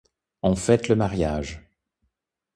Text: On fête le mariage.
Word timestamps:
On 0.41 0.55
fête 0.55 0.87
le 0.89 0.95
mariage. 0.95 1.61